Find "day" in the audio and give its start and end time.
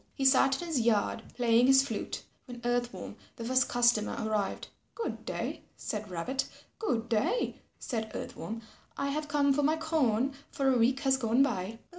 5.25-5.61, 7.07-7.59